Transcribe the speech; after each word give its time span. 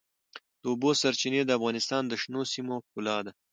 د 0.61 0.63
اوبو 0.71 0.89
سرچینې 1.01 1.41
د 1.45 1.51
افغانستان 1.57 2.03
د 2.07 2.13
شنو 2.21 2.41
سیمو 2.51 2.75
ښکلا 2.85 3.17
ده. 3.25 3.31